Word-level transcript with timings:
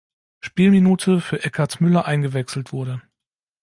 Spielminute 0.39 1.21
für 1.21 1.43
Eckhard 1.45 1.79
Müller 1.79 2.05
eingewechselt 2.05 2.73
wurde. 2.73 3.03